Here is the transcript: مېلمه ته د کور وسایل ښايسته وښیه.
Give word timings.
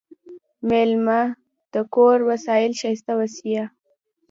مېلمه 0.69 1.21
ته 1.71 1.81
د 1.83 1.87
کور 1.93 2.17
وسایل 2.29 2.71
ښايسته 2.79 3.13
وښیه. 3.19 3.65